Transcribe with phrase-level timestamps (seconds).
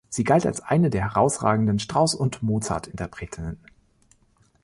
[0.09, 3.59] Sie galt als eine der herausragenden Strauss- und Mozart-Interpretinnen.